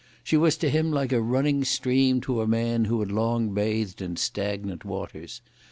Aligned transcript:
She 0.23 0.35
was 0.35 0.57
to 0.57 0.69
him 0.71 0.89
like 0.89 1.11
a 1.13 1.21
running 1.21 1.63
stream 1.63 2.21
to 2.21 2.41
a 2.41 2.47
man 2.47 2.85
who 2.85 3.01
had 3.01 3.11
long 3.11 3.53
bathed 3.53 4.01
in 4.01 4.15
stagnant 4.15 4.83
waters. 4.83 5.41